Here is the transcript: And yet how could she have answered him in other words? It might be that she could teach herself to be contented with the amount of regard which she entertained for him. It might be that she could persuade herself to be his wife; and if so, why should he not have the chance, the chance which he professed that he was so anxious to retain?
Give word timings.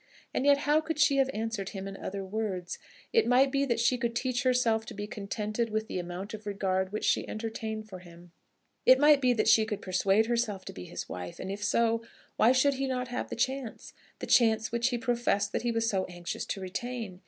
And 0.33 0.47
yet 0.47 0.57
how 0.65 0.81
could 0.81 0.97
she 0.99 1.17
have 1.17 1.29
answered 1.31 1.69
him 1.69 1.87
in 1.87 1.95
other 1.95 2.25
words? 2.25 2.79
It 3.13 3.27
might 3.27 3.51
be 3.51 3.65
that 3.65 3.79
she 3.79 3.99
could 3.99 4.15
teach 4.15 4.41
herself 4.41 4.83
to 4.87 4.95
be 4.95 5.05
contented 5.05 5.69
with 5.69 5.85
the 5.85 5.99
amount 5.99 6.33
of 6.33 6.47
regard 6.47 6.91
which 6.91 7.05
she 7.05 7.27
entertained 7.27 7.87
for 7.87 7.99
him. 7.99 8.31
It 8.83 8.97
might 8.99 9.21
be 9.21 9.31
that 9.33 9.47
she 9.47 9.63
could 9.63 9.79
persuade 9.79 10.25
herself 10.25 10.65
to 10.65 10.73
be 10.73 10.85
his 10.85 11.07
wife; 11.07 11.39
and 11.39 11.51
if 11.51 11.63
so, 11.63 12.01
why 12.35 12.51
should 12.51 12.73
he 12.73 12.87
not 12.87 13.09
have 13.09 13.29
the 13.29 13.35
chance, 13.35 13.93
the 14.17 14.25
chance 14.25 14.71
which 14.71 14.87
he 14.89 14.97
professed 14.97 15.51
that 15.51 15.61
he 15.61 15.71
was 15.71 15.87
so 15.87 16.05
anxious 16.05 16.47
to 16.47 16.59
retain? 16.59 17.19